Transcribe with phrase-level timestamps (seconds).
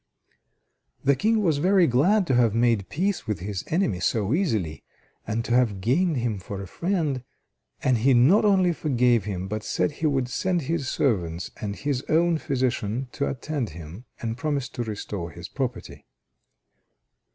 [1.03, 4.83] The King was very glad to have made peace with his enemy so easily,
[5.27, 7.23] and to have gained him for a friend,
[7.83, 12.01] and he not only forgave him, but said he would send his servants and his
[12.09, 16.07] own physician to attend him, and promised to restore his property.